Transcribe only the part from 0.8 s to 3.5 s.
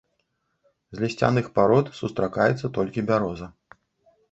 З лісцяных парод сустракаецца толькі бяроза.